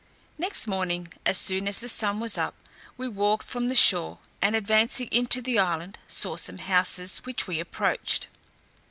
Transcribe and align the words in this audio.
Next 0.39 0.65
morning, 0.65 1.13
as 1.27 1.37
soon 1.37 1.67
as 1.67 1.77
the 1.77 1.87
sun 1.87 2.19
was 2.19 2.35
up, 2.35 2.55
we 2.97 3.07
walked 3.07 3.45
from 3.45 3.69
the 3.69 3.75
shore, 3.75 4.17
and 4.41 4.55
advancing 4.55 5.07
into 5.11 5.43
the 5.43 5.59
island, 5.59 5.99
saw 6.07 6.37
some 6.37 6.57
houses, 6.57 7.19
which 7.19 7.45
we 7.45 7.59
approached. 7.59 8.25